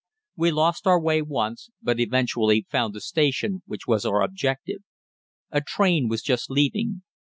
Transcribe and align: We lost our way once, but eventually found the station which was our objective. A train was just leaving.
We 0.35 0.49
lost 0.49 0.87
our 0.87 0.99
way 0.99 1.21
once, 1.21 1.69
but 1.79 1.99
eventually 1.99 2.65
found 2.71 2.95
the 2.95 3.01
station 3.01 3.61
which 3.67 3.85
was 3.85 4.03
our 4.03 4.23
objective. 4.23 4.81
A 5.51 5.61
train 5.61 6.07
was 6.07 6.23
just 6.23 6.49
leaving. 6.49 7.03